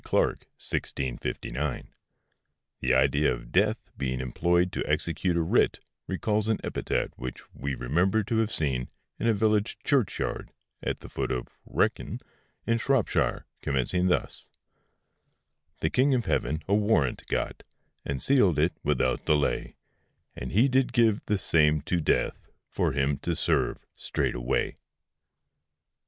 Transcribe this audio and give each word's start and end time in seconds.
C[larke]., 0.03 0.49
1659. 0.57 1.93
The 2.79 2.95
idea 2.95 3.31
of 3.31 3.51
Death 3.51 3.91
being 3.95 4.19
employed 4.19 4.71
to 4.71 4.83
execute 4.89 5.37
a 5.37 5.43
writ, 5.43 5.79
recalls 6.07 6.47
an 6.47 6.57
epitaph 6.63 7.11
which 7.17 7.43
we 7.53 7.75
remember 7.75 8.23
to 8.23 8.37
have 8.39 8.49
seen 8.51 8.89
in 9.19 9.27
a 9.27 9.33
village 9.35 9.77
church 9.83 10.17
yard 10.17 10.51
at 10.81 11.01
the 11.01 11.07
foot 11.07 11.29
of 11.31 11.45
the 11.45 11.51
Wrekin, 11.67 12.19
in 12.65 12.79
Shropshire, 12.79 13.45
commencing 13.61 14.07
thus:— 14.07 14.47
'The 15.81 15.91
King 15.91 16.15
of 16.15 16.25
Heaven 16.25 16.63
a 16.67 16.73
warrant 16.73 17.23
got, 17.27 17.61
And 18.03 18.17
sealèd 18.19 18.57
it 18.57 18.73
without 18.81 19.23
delay, 19.25 19.75
And 20.35 20.51
he 20.51 20.67
did 20.67 20.93
give 20.93 21.23
the 21.27 21.37
same 21.37 21.79
to 21.81 21.99
Death, 22.01 22.47
For 22.71 22.91
him 22.93 23.19
to 23.19 23.35
serve 23.35 23.85
straightway,' 23.95 24.71
&c. 24.71 24.77